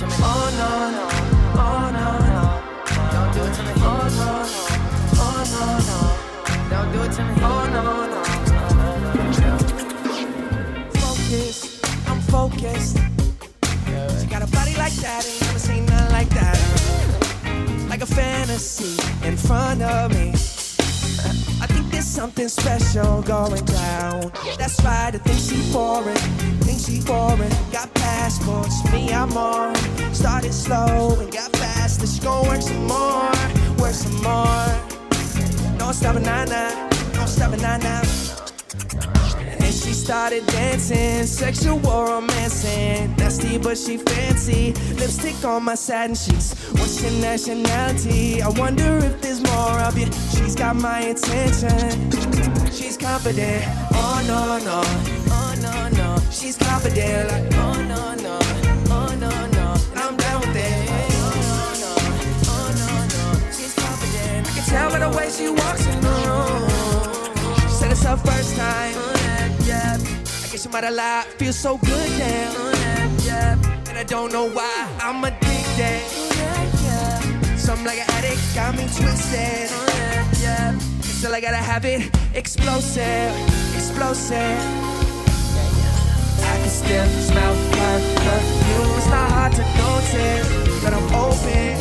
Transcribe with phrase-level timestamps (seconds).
[0.00, 0.12] to me.
[0.20, 1.06] Oh no no,
[1.60, 2.42] oh no no,
[3.12, 3.72] don't do it to me.
[3.76, 4.62] Oh no no,
[5.20, 5.98] oh no no,
[6.70, 7.34] don't do it to me.
[7.42, 8.20] Oh no no.
[11.00, 11.56] Focus,
[12.08, 12.96] I'm focused.
[14.20, 16.58] She got a body like that, ain't never seen nothing like that.
[17.90, 18.96] Like a fantasy
[19.26, 20.29] in front of me.
[22.10, 24.32] Something special going down.
[24.58, 26.16] That's right, I think she foreign,
[26.66, 27.48] think she foreign.
[27.70, 29.76] Got passports, me I'm on.
[30.12, 32.08] Started slow and got faster.
[32.08, 33.30] She gon' work some more,
[33.78, 35.78] work some more.
[35.78, 39.19] Don't stop it, nah nah, don't stop it, nah nah.
[39.70, 43.14] And she started dancing, sexual romancing.
[43.14, 44.72] Nasty, but she fancy.
[44.98, 46.54] Lipstick on my satin sheets.
[46.72, 48.42] What's your nationality?
[48.42, 50.06] I wonder if there's more of you.
[50.34, 52.10] She's got my attention.
[52.72, 53.62] She's confident.
[53.92, 54.82] Oh no no,
[55.38, 56.20] oh no no.
[56.32, 57.30] She's confident.
[57.30, 58.38] Like oh no no,
[58.90, 59.76] oh no no.
[59.94, 60.90] I'm down with it.
[61.14, 61.94] Oh no no,
[62.50, 63.52] oh no no.
[63.52, 64.48] She's confident.
[64.48, 67.54] I can tell by the way she walks in the room.
[67.60, 69.19] She said it's her first time.
[70.62, 71.24] Yeah, I guess you might.
[71.38, 72.52] Feels so good, now.
[72.56, 76.02] Uh, yeah, and I don't know why I'm addicted.
[77.58, 79.70] Something like an addict got me twisted.
[79.72, 83.32] Uh, still I gotta have it explosive,
[83.74, 84.58] explosive.
[86.42, 88.96] I can still smell her perfume.
[88.96, 90.48] It's not hard to notice
[90.82, 91.76] that I'm open.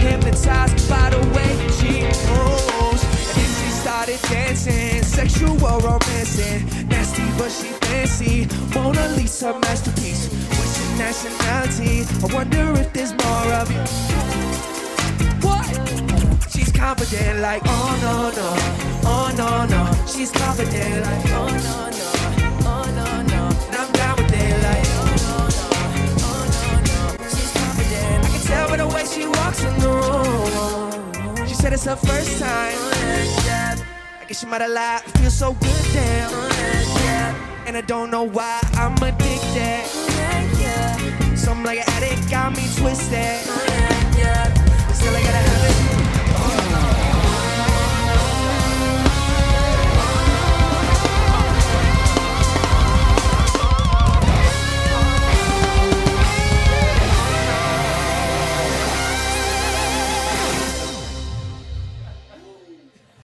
[0.00, 3.02] Hypnotized by the way she moves.
[3.04, 6.66] And then she started dancing, sexual romancing.
[6.88, 8.48] Nasty, but she fancy.
[8.74, 10.28] Mona Lisa masterpiece.
[10.56, 12.04] What's your nationality?
[12.22, 13.84] I wonder if there's more of you.
[15.46, 15.66] What?
[16.50, 18.48] She's confident, like, oh no, no,
[19.12, 19.82] oh no, no.
[20.06, 22.08] She's confident, like, oh no, no,
[22.72, 23.42] oh no, no.
[23.68, 24.54] And I'm down with it,
[24.98, 25.66] oh no, no,
[26.28, 27.28] oh no, no.
[27.34, 28.24] She's confident.
[28.24, 31.46] I can tell by the way she walks in the room.
[31.46, 33.43] She said it's her first time.
[34.34, 34.40] Yeah.
[34.40, 35.02] I guess she might have lied.
[35.18, 36.30] Feels so good, damn.
[37.04, 37.64] Yeah.
[37.66, 39.86] And I don't know why I'm addicted.
[41.36, 43.73] Something like an addict got me twisted.